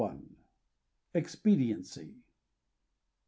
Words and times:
EXPEDIENCY. 1.13 2.15